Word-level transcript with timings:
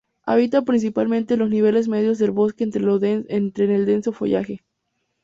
Habita 0.23 0.63
principalmente 0.63 1.35
en 1.35 1.41
los 1.41 1.51
niveles 1.51 1.87
medios 1.87 2.17
del 2.17 2.31
bosque 2.31 2.63
entre 2.63 2.81
el 3.75 3.85
denso 3.85 4.11
follaje. 4.11 4.63